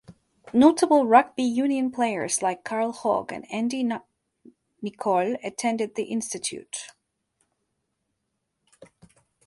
[0.51, 3.87] Notable rugby union players like Carl Hogg and Andy
[4.81, 6.87] Nicol attended the Institute.